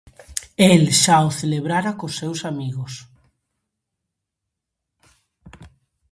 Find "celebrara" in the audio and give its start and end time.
1.39-1.91